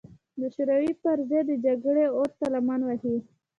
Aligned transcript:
د 0.39 0.41
شوروي 0.55 0.91
پر 1.01 1.17
ضد 1.29 1.45
د 1.49 1.51
جګړې 1.65 2.05
اور 2.17 2.29
ته 2.37 2.45
لمن 2.53 2.79
ووهي. 2.83 3.15